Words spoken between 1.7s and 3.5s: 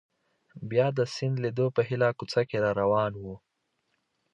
په هیله کوڅه کې را روان وو.